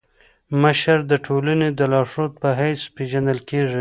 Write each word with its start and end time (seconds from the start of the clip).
مشر 0.61 0.97
د 1.11 1.13
ټولني 1.25 1.69
د 1.79 1.81
لارښود 1.91 2.31
په 2.41 2.49
حيث 2.59 2.81
پيژندل 2.95 3.39
کيږي. 3.49 3.69